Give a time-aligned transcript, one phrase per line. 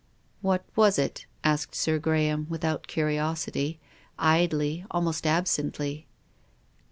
[0.41, 3.79] "What was it?" asked Sir Graham, without curiosity,
[4.17, 6.07] idly, almost absently.